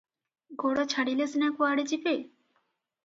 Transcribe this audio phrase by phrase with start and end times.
[0.61, 2.19] ଗୋଡ଼ ଛାଡ଼ିଲେ ସିନା କୁଆଡ଼େ ଯିବେ?